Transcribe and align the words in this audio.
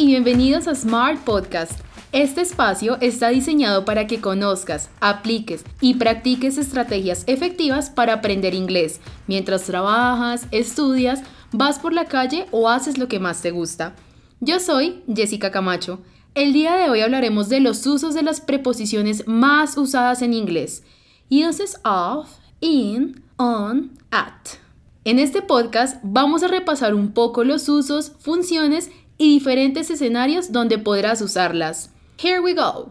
y 0.00 0.06
bienvenidos 0.06 0.66
a 0.66 0.74
Smart 0.74 1.20
Podcast. 1.24 1.78
Este 2.10 2.40
espacio 2.40 2.96
está 3.02 3.28
diseñado 3.28 3.84
para 3.84 4.06
que 4.06 4.18
conozcas, 4.18 4.88
apliques 4.98 5.62
y 5.82 5.96
practiques 5.96 6.56
estrategias 6.56 7.22
efectivas 7.26 7.90
para 7.90 8.14
aprender 8.14 8.54
inglés 8.54 9.02
mientras 9.26 9.64
trabajas, 9.64 10.46
estudias, 10.52 11.22
vas 11.52 11.78
por 11.78 11.92
la 11.92 12.06
calle 12.06 12.46
o 12.50 12.70
haces 12.70 12.96
lo 12.96 13.08
que 13.08 13.20
más 13.20 13.42
te 13.42 13.50
gusta. 13.50 13.94
Yo 14.40 14.58
soy 14.58 15.02
Jessica 15.14 15.50
Camacho. 15.50 16.00
El 16.34 16.54
día 16.54 16.76
de 16.76 16.88
hoy 16.88 17.02
hablaremos 17.02 17.50
de 17.50 17.60
los 17.60 17.86
usos 17.86 18.14
de 18.14 18.22
las 18.22 18.40
preposiciones 18.40 19.28
más 19.28 19.76
usadas 19.76 20.22
en 20.22 20.32
inglés. 20.32 20.82
Uses 21.28 21.78
of, 21.84 22.26
in, 22.62 23.22
on, 23.36 23.90
at. 24.10 24.32
En 25.02 25.18
este 25.18 25.40
podcast 25.40 25.98
vamos 26.02 26.42
a 26.42 26.48
repasar 26.48 26.94
un 26.94 27.12
poco 27.12 27.42
los 27.42 27.70
usos, 27.70 28.12
funciones 28.18 28.90
y 29.20 29.28
diferentes 29.28 29.90
escenarios 29.90 30.50
donde 30.50 30.78
podrás 30.78 31.20
usarlas. 31.20 31.90
Here 32.16 32.40
we 32.40 32.54
go. 32.54 32.88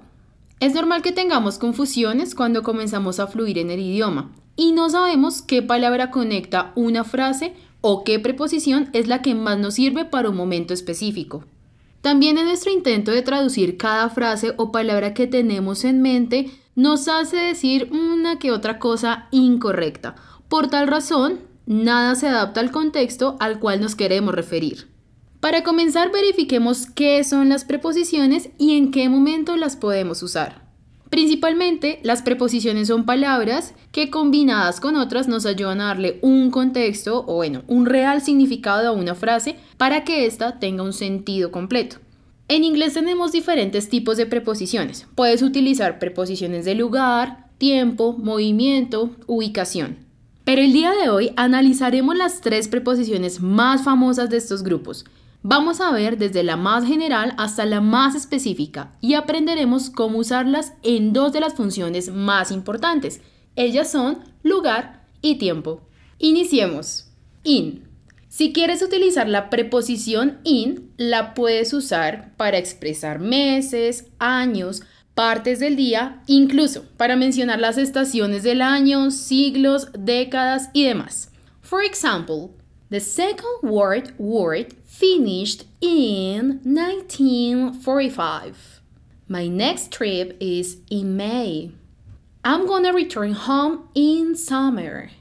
Es 0.59 0.75
normal 0.75 1.01
que 1.01 1.11
tengamos 1.11 1.57
confusiones 1.57 2.35
cuando 2.35 2.61
comenzamos 2.61 3.19
a 3.19 3.25
fluir 3.25 3.57
en 3.57 3.71
el 3.71 3.79
idioma 3.79 4.31
y 4.55 4.71
no 4.71 4.91
sabemos 4.91 5.41
qué 5.41 5.63
palabra 5.63 6.11
conecta 6.11 6.71
una 6.75 7.03
frase 7.03 7.55
o 7.81 8.03
qué 8.03 8.19
preposición 8.19 8.89
es 8.93 9.07
la 9.07 9.23
que 9.23 9.33
más 9.33 9.57
nos 9.57 9.73
sirve 9.73 10.05
para 10.05 10.29
un 10.29 10.35
momento 10.35 10.71
específico. 10.75 11.45
También 12.01 12.37
en 12.37 12.45
nuestro 12.45 12.71
intento 12.71 13.09
de 13.09 13.23
traducir 13.23 13.77
cada 13.77 14.07
frase 14.11 14.53
o 14.57 14.71
palabra 14.71 15.15
que 15.15 15.25
tenemos 15.25 15.83
en 15.83 16.03
mente, 16.03 16.51
nos 16.75 17.07
hace 17.07 17.37
decir 17.37 17.89
una 17.91 18.37
que 18.37 18.51
otra 18.51 18.77
cosa 18.77 19.29
incorrecta. 19.31 20.13
Por 20.47 20.67
tal 20.69 20.89
razón, 20.89 21.39
nada 21.65 22.13
se 22.13 22.27
adapta 22.27 22.59
al 22.59 22.69
contexto 22.69 23.35
al 23.39 23.59
cual 23.59 23.81
nos 23.81 23.95
queremos 23.95 24.35
referir. 24.35 24.98
Para 25.39 25.63
comenzar, 25.63 26.11
verifiquemos 26.11 26.85
qué 26.85 27.23
son 27.23 27.47
las 27.47 27.63
preposiciones 27.63 28.49
y 28.57 28.75
en 28.75 28.91
qué 28.91 29.07
momento 29.07 29.55
las 29.55 29.77
podemos 29.77 30.21
usar. 30.21 30.67
Principalmente, 31.09 32.01
las 32.03 32.21
preposiciones 32.21 32.89
son 32.89 33.05
palabras 33.05 33.73
que 33.93 34.09
combinadas 34.09 34.81
con 34.81 34.97
otras 34.97 35.29
nos 35.29 35.45
ayudan 35.45 35.79
a 35.79 35.85
darle 35.85 36.19
un 36.21 36.51
contexto 36.51 37.23
o 37.25 37.35
bueno, 37.35 37.63
un 37.67 37.85
real 37.85 38.21
significado 38.21 38.89
a 38.89 38.91
una 38.91 39.15
frase 39.15 39.55
para 39.77 40.03
que 40.03 40.25
ésta 40.25 40.59
tenga 40.59 40.83
un 40.83 40.93
sentido 40.93 41.51
completo. 41.51 41.97
En 42.49 42.65
inglés 42.65 42.95
tenemos 42.95 43.31
diferentes 43.31 43.87
tipos 43.87 44.17
de 44.17 44.25
preposiciones. 44.25 45.07
Puedes 45.15 45.41
utilizar 45.41 45.99
preposiciones 45.99 46.65
de 46.65 46.75
lugar, 46.75 47.47
tiempo, 47.57 48.13
movimiento, 48.13 49.15
ubicación. 49.25 49.99
Pero 50.43 50.61
el 50.61 50.73
día 50.73 50.91
de 50.91 51.09
hoy 51.09 51.31
analizaremos 51.37 52.17
las 52.17 52.41
tres 52.41 52.67
preposiciones 52.67 53.39
más 53.39 53.83
famosas 53.83 54.29
de 54.29 54.37
estos 54.37 54.63
grupos, 54.63 55.05
Vamos 55.41 55.79
a 55.79 55.91
ver 55.91 56.17
desde 56.17 56.43
la 56.43 56.57
más 56.57 56.85
general 56.85 57.33
hasta 57.37 57.65
la 57.65 57.79
más 57.79 58.13
específica 58.13 58.91
y 58.99 59.13
aprenderemos 59.13 59.89
cómo 59.89 60.19
usarlas 60.19 60.73
en 60.83 61.13
dos 61.13 61.31
de 61.31 61.39
las 61.39 61.53
funciones 61.53 62.11
más 62.11 62.51
importantes. 62.51 63.21
Ellas 63.55 63.89
son 63.89 64.19
lugar 64.43 65.07
y 65.21 65.35
tiempo. 65.35 65.81
Iniciemos. 66.17 67.05
In. 67.43 67.87
Si 68.27 68.51
quieres 68.51 68.81
utilizar 68.81 69.29
la 69.29 69.49
preposición 69.49 70.39
in, 70.43 70.91
la 70.97 71.33
puedes 71.33 71.71
usar 71.73 72.35
para 72.35 72.57
expresar 72.57 73.19
meses, 73.19 74.07
años, 74.19 74.83
partes 75.15 75.59
del 75.59 75.77
día, 75.77 76.21
incluso 76.27 76.83
para 76.97 77.15
mencionar 77.15 77.59
las 77.59 77.77
estaciones 77.77 78.43
del 78.43 78.61
año, 78.61 79.09
siglos, 79.09 79.87
décadas 79.97 80.69
y 80.73 80.83
demás. 80.83 81.31
For 81.61 81.81
example, 81.81 82.49
the 82.89 82.99
second 82.99 83.59
word 83.61 84.17
word 84.17 84.73
finished 84.85 85.65
in 85.79 86.59
1945. 86.63 88.81
My 89.27 89.47
next 89.47 89.91
trip 89.91 90.35
is 90.39 90.77
in 90.89 91.15
May. 91.15 91.71
I'm 92.43 92.65
gonna 92.65 92.91
return 92.91 93.33
home 93.33 93.87
in 93.93 94.35
summer. 94.35 95.11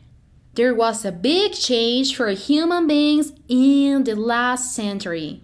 There 0.55 0.75
was 0.75 1.05
a 1.05 1.12
big 1.12 1.53
change 1.53 2.17
for 2.17 2.31
human 2.31 2.87
beings 2.87 3.34
in 3.49 4.05
the 4.05 4.17
last 4.17 4.75
century. 4.75 5.43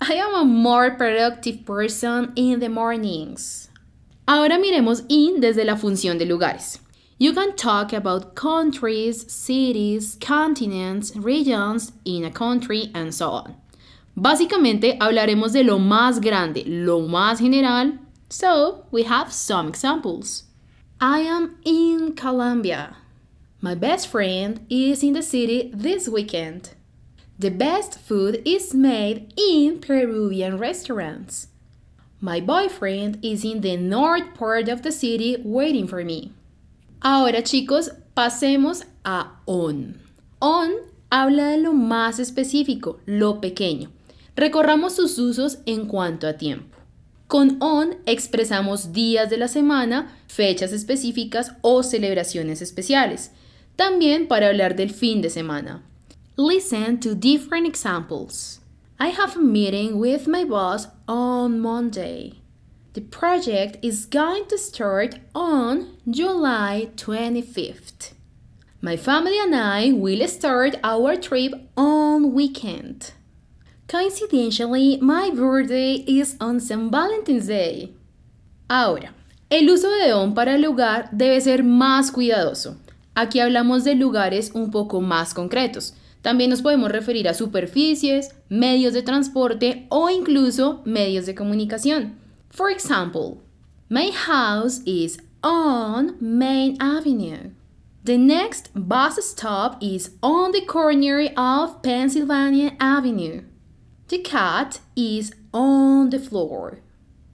I 0.00 0.14
am 0.14 0.32
a 0.34 0.44
more 0.44 0.92
productive 0.92 1.66
person 1.66 2.32
in 2.36 2.60
the 2.60 2.68
mornings. 2.68 3.70
Ahora 4.28 4.58
miremos 4.58 5.04
in 5.08 5.40
desde 5.40 5.64
la 5.64 5.76
función 5.76 6.18
de 6.18 6.26
lugares. 6.26 6.80
You 7.18 7.32
can 7.32 7.56
talk 7.56 7.94
about 7.94 8.34
countries, 8.34 9.32
cities, 9.32 10.18
continents, 10.20 11.16
regions 11.16 11.92
in 12.04 12.24
a 12.24 12.30
country, 12.30 12.90
and 12.94 13.14
so 13.14 13.30
on. 13.30 13.56
Básicamente 14.14 14.98
hablaremos 14.98 15.52
de 15.52 15.62
lo 15.62 15.78
más 15.78 16.20
grande, 16.20 16.62
lo 16.66 17.00
más 17.08 17.38
general. 17.38 17.98
So, 18.28 18.84
we 18.90 19.04
have 19.04 19.32
some 19.32 19.68
examples. 19.68 20.44
I 21.00 21.20
am 21.20 21.56
in 21.64 22.14
Colombia. 22.14 22.96
My 23.62 23.74
best 23.74 24.08
friend 24.08 24.66
is 24.68 25.02
in 25.02 25.14
the 25.14 25.22
city 25.22 25.70
this 25.74 26.10
weekend. 26.10 26.74
The 27.38 27.50
best 27.50 27.98
food 27.98 28.42
is 28.44 28.74
made 28.74 29.32
in 29.38 29.80
Peruvian 29.80 30.58
restaurants. 30.58 31.48
My 32.20 32.40
boyfriend 32.40 33.24
is 33.24 33.42
in 33.42 33.62
the 33.62 33.78
north 33.78 34.34
part 34.34 34.68
of 34.68 34.82
the 34.82 34.92
city 34.92 35.36
waiting 35.42 35.86
for 35.86 36.04
me. 36.04 36.32
Ahora 37.00 37.42
chicos, 37.42 37.92
pasemos 38.14 38.84
a 39.04 39.40
on. 39.44 40.00
On 40.38 40.70
habla 41.10 41.48
de 41.48 41.58
lo 41.58 41.72
más 41.72 42.18
específico, 42.18 43.00
lo 43.06 43.40
pequeño. 43.40 43.90
Recorramos 44.34 44.96
sus 44.96 45.18
usos 45.18 45.58
en 45.66 45.86
cuanto 45.86 46.26
a 46.26 46.34
tiempo. 46.34 46.76
Con 47.26 47.56
on 47.60 47.96
expresamos 48.06 48.92
días 48.92 49.30
de 49.30 49.36
la 49.36 49.48
semana, 49.48 50.16
fechas 50.28 50.72
específicas 50.72 51.52
o 51.60 51.82
celebraciones 51.82 52.62
especiales. 52.62 53.32
También 53.74 54.28
para 54.28 54.48
hablar 54.48 54.76
del 54.76 54.90
fin 54.90 55.20
de 55.22 55.30
semana. 55.30 55.82
Listen 56.36 57.00
to 57.00 57.14
different 57.14 57.66
examples. 57.66 58.60
I 58.98 59.08
have 59.10 59.36
a 59.36 59.42
meeting 59.42 59.98
with 59.98 60.26
my 60.28 60.44
boss 60.44 60.88
on 61.06 61.60
Monday. 61.60 62.45
The 62.96 63.02
project 63.02 63.76
is 63.82 64.06
going 64.06 64.46
to 64.48 64.56
start 64.56 65.16
on 65.34 65.98
July 66.08 66.88
25th. 66.96 68.14
My 68.80 68.96
family 68.96 69.38
and 69.38 69.54
I 69.54 69.92
will 69.92 70.26
start 70.26 70.76
our 70.82 71.14
trip 71.16 71.52
on 71.76 72.32
weekend. 72.32 73.12
Coincidentally, 73.86 74.96
my 75.02 75.28
birthday 75.28 76.04
is 76.06 76.36
on 76.40 76.58
St. 76.58 76.90
Valentine's 76.90 77.48
Day. 77.48 77.92
Ahora, 78.70 79.12
el 79.50 79.68
uso 79.68 79.90
de 79.90 80.14
on 80.14 80.32
para 80.32 80.54
el 80.54 80.62
lugar 80.62 81.10
debe 81.12 81.38
ser 81.42 81.64
más 81.64 82.10
cuidadoso. 82.10 82.78
Aquí 83.14 83.40
hablamos 83.40 83.84
de 83.84 83.94
lugares 83.94 84.52
un 84.54 84.70
poco 84.70 85.02
más 85.02 85.34
concretos. 85.34 85.92
También 86.22 86.48
nos 86.48 86.62
podemos 86.62 86.90
referir 86.90 87.28
a 87.28 87.34
superficies, 87.34 88.34
medios 88.48 88.94
de 88.94 89.02
transporte 89.02 89.84
o 89.90 90.08
incluso 90.08 90.80
medios 90.86 91.26
de 91.26 91.34
comunicación. 91.34 92.24
For 92.50 92.70
example, 92.70 93.42
my 93.88 94.10
house 94.10 94.80
is 94.86 95.18
on 95.42 96.16
Main 96.20 96.76
Avenue. 96.80 97.50
The 98.04 98.16
next 98.16 98.70
bus 98.74 99.24
stop 99.24 99.82
is 99.82 100.10
on 100.22 100.52
the 100.52 100.64
corner 100.64 101.28
of 101.36 101.82
Pennsylvania 101.82 102.72
Avenue. 102.80 103.42
The 104.08 104.18
cat 104.18 104.80
is 104.94 105.32
on 105.52 106.10
the 106.10 106.18
floor. 106.18 106.78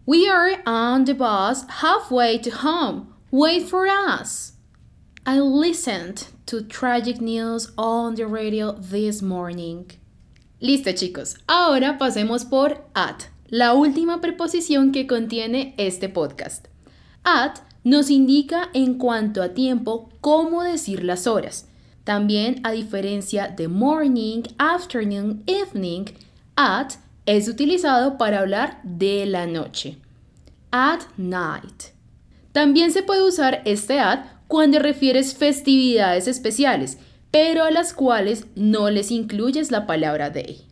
We 0.06 0.28
are 0.28 0.62
on 0.66 1.04
the 1.04 1.14
bus 1.14 1.64
halfway 1.68 2.38
to 2.38 2.50
home. 2.50 3.14
Wait 3.30 3.68
for 3.68 3.86
us. 3.86 4.52
I 5.24 5.38
listened 5.38 6.28
to 6.46 6.62
tragic 6.62 7.20
news 7.20 7.70
on 7.78 8.16
the 8.16 8.26
radio 8.26 8.72
this 8.72 9.22
morning. 9.22 9.90
Listo 10.60 10.92
chicos, 10.92 11.36
ahora 11.48 11.96
pasemos 11.98 12.48
por 12.48 12.78
at, 12.94 13.28
la 13.52 13.74
última 13.74 14.22
preposición 14.22 14.92
que 14.92 15.06
contiene 15.06 15.74
este 15.76 16.08
podcast. 16.08 16.68
At 17.22 17.58
nos 17.84 18.08
indica 18.08 18.70
en 18.72 18.94
cuanto 18.94 19.42
a 19.42 19.50
tiempo 19.50 20.08
cómo 20.22 20.62
decir 20.62 21.04
las 21.04 21.26
horas. 21.26 21.68
También 22.02 22.60
a 22.64 22.72
diferencia 22.72 23.48
de 23.48 23.68
morning, 23.68 24.44
afternoon, 24.56 25.42
evening, 25.46 26.06
At 26.56 26.94
es 27.26 27.46
utilizado 27.46 28.16
para 28.16 28.38
hablar 28.38 28.80
de 28.84 29.26
la 29.26 29.46
noche. 29.46 29.98
At 30.70 31.00
night. 31.18 31.92
También 32.52 32.90
se 32.90 33.02
puede 33.02 33.22
usar 33.22 33.60
este 33.66 34.00
at 34.00 34.24
cuando 34.48 34.78
refieres 34.78 35.34
festividades 35.34 36.26
especiales, 36.26 36.96
pero 37.30 37.64
a 37.64 37.70
las 37.70 37.92
cuales 37.92 38.46
no 38.56 38.88
les 38.88 39.10
incluyes 39.10 39.70
la 39.70 39.86
palabra 39.86 40.30
day. 40.30 40.62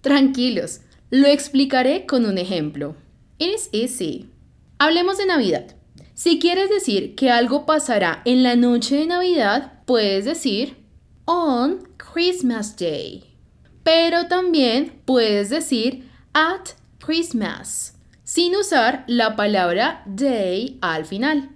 Tranquilos, 0.00 0.80
lo 1.10 1.26
explicaré 1.26 2.06
con 2.06 2.24
un 2.24 2.38
ejemplo. 2.38 2.96
Is 3.38 3.68
easy. 3.72 4.30
Hablemos 4.78 5.18
de 5.18 5.26
Navidad. 5.26 5.76
Si 6.14 6.38
quieres 6.38 6.70
decir 6.70 7.14
que 7.14 7.30
algo 7.30 7.66
pasará 7.66 8.22
en 8.24 8.42
la 8.42 8.56
noche 8.56 8.96
de 8.96 9.06
Navidad, 9.06 9.82
puedes 9.86 10.24
decir 10.24 10.76
on 11.24 11.88
Christmas 11.96 12.76
Day 12.76 13.30
pero 13.82 14.26
también 14.26 15.00
puedes 15.04 15.50
decir 15.50 16.08
at 16.32 16.70
Christmas, 17.04 17.98
sin 18.24 18.54
usar 18.54 19.04
la 19.06 19.36
palabra 19.36 20.02
day 20.06 20.78
al 20.80 21.04
final. 21.06 21.50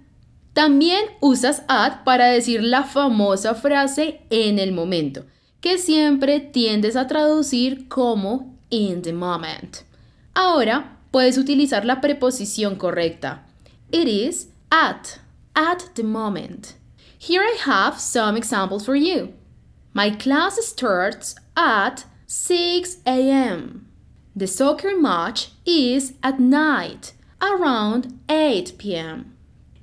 También 0.53 1.05
usas 1.19 1.63
at 1.67 2.03
para 2.03 2.27
decir 2.27 2.63
la 2.63 2.83
famosa 2.83 3.55
frase 3.55 4.21
en 4.29 4.57
el 4.57 4.71
momento, 4.71 5.25
que 5.59 5.77
siempre 5.77 6.39
tiendes 6.39 6.95
a 6.95 7.07
traducir 7.07 7.87
como 7.87 8.54
in 8.75 9.01
the 9.01 9.13
moment. 9.13 9.83
Ahora 10.35 10.97
puedes 11.11 11.37
utilizar 11.37 11.85
la 11.85 12.01
preposición 12.01 12.75
correcta. 12.75 13.43
It 13.91 14.07
is 14.07 14.47
at, 14.69 15.19
at 15.55 15.95
the 15.95 16.03
moment. 16.03 16.75
Here 17.17 17.41
I 17.41 17.57
have 17.65 17.99
some 17.99 18.35
examples 18.35 18.85
for 18.85 18.95
you. 18.95 19.33
My 19.93 20.09
class 20.11 20.59
starts 20.61 21.35
at 21.55 22.05
6 22.27 22.97
a.m. 23.05 23.87
The 24.35 24.47
soccer 24.47 24.99
match 24.99 25.51
is 25.65 26.13
at 26.21 26.39
night, 26.39 27.13
around 27.41 28.19
8 28.27 28.77
p.m. 28.77 29.37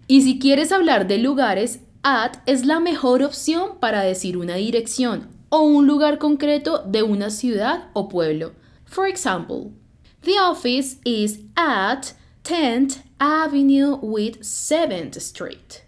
Y 0.07 0.21
si 0.21 0.39
quieres 0.39 0.71
hablar 0.71 1.07
de 1.07 1.17
lugares, 1.17 1.79
at 2.05 2.43
es 2.47 2.67
la 2.67 2.79
mejor 2.81 3.23
opción 3.23 3.79
para 3.81 4.03
decir 4.03 4.37
una 4.37 4.57
dirección 4.57 5.29
o 5.49 5.63
un 5.63 5.87
lugar 5.87 6.19
concreto 6.19 6.83
de 6.85 7.03
una 7.03 7.31
ciudad 7.31 7.89
o 7.95 8.09
pueblo. 8.09 8.53
For 8.93 9.07
example, 9.07 9.73
the 10.21 10.33
office 10.33 10.97
is 11.07 11.39
at 11.57 12.13
10th 12.45 12.99
Avenue 13.19 13.97
with 14.03 14.41
7th 14.43 15.19
Street. 15.19 15.83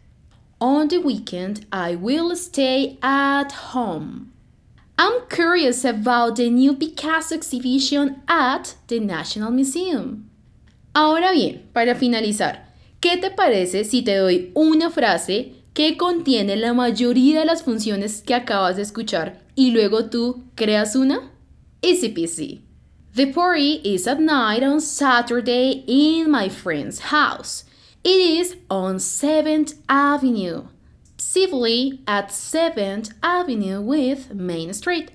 On 0.59 0.89
the 0.89 0.97
weekend, 0.97 1.67
I 1.71 1.97
will 1.97 2.35
stay 2.35 2.97
at 3.03 3.53
home. 3.75 4.33
I'm 4.99 5.29
curious 5.29 5.85
about 5.85 6.37
the 6.37 6.49
new 6.49 6.73
Picasso 6.73 7.35
exhibition 7.35 8.23
at 8.27 8.75
the 8.87 9.01
National 9.01 9.51
Museum. 9.51 10.31
Ahora 10.95 11.33
bien, 11.33 11.69
para 11.75 11.95
finalizar, 11.95 12.73
¿qué 13.03 13.19
te 13.19 13.31
parece 13.33 13.85
si 13.85 14.01
te 14.01 14.17
doy 14.17 14.51
una 14.55 14.89
frase 14.89 15.53
que 15.75 15.99
contiene 15.99 16.57
la 16.57 16.73
mayoría 16.73 17.41
de 17.41 17.45
las 17.45 17.65
funciones 17.65 18.23
que 18.23 18.33
acabas 18.33 18.77
de 18.77 18.83
escuchar 18.83 19.43
y 19.55 19.73
luego 19.73 20.07
tú 20.07 20.45
creas 20.55 20.97
una? 20.97 21.31
Easy 21.83 22.09
peasy. 22.09 22.65
The 23.15 23.33
party 23.33 23.75
is 23.85 24.09
at 24.09 24.19
night 24.19 24.65
on 24.65 24.81
Saturday 24.81 25.85
in 25.87 26.33
my 26.33 26.49
friend's 26.49 26.99
house. 27.15 27.63
It 28.03 28.21
is 28.21 28.57
on 28.69 28.97
7th 28.97 29.75
Avenue. 29.89 30.65
Safely 31.17 32.01
at 32.09 32.31
7th 32.31 33.13
Avenue 33.23 33.81
with 33.81 34.35
Main 34.35 34.75
Street. 34.75 35.13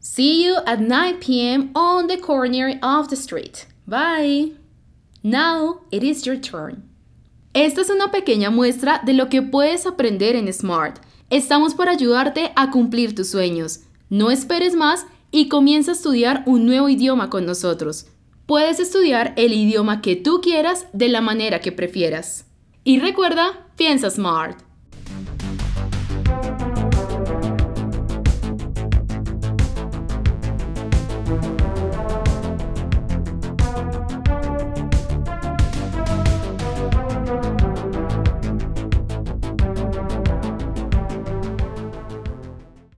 See 0.00 0.44
you 0.44 0.58
at 0.66 0.82
9 0.82 1.18
p.m. 1.20 1.70
on 1.74 2.08
the 2.08 2.18
corner 2.18 2.78
of 2.82 3.08
the 3.08 3.16
street. 3.16 3.64
Bye. 3.88 4.50
Now 5.22 5.80
it 5.90 6.04
is 6.04 6.26
your 6.26 6.36
turn. 6.36 6.86
Esta 7.54 7.80
es 7.80 7.88
una 7.88 8.10
pequeña 8.10 8.50
muestra 8.50 9.00
de 9.02 9.14
lo 9.14 9.30
que 9.30 9.40
puedes 9.40 9.86
aprender 9.86 10.36
en 10.36 10.52
Smart. 10.52 11.00
Estamos 11.30 11.72
para 11.72 11.92
ayudarte 11.92 12.52
a 12.54 12.70
cumplir 12.70 13.14
tus 13.14 13.30
sueños. 13.30 13.78
No 14.10 14.30
esperes 14.30 14.74
más 14.74 15.06
y 15.34 15.48
comienza 15.48 15.90
a 15.90 15.94
estudiar 15.94 16.44
un 16.46 16.64
nuevo 16.64 16.88
idioma 16.88 17.28
con 17.28 17.44
nosotros. 17.44 18.06
Puedes 18.46 18.78
estudiar 18.78 19.34
el 19.36 19.52
idioma 19.52 20.00
que 20.00 20.14
tú 20.14 20.40
quieras 20.40 20.86
de 20.92 21.08
la 21.08 21.20
manera 21.20 21.60
que 21.60 21.72
prefieras. 21.72 22.46
Y 22.84 23.00
recuerda, 23.00 23.66
piensa 23.76 24.10
Smart. 24.10 24.60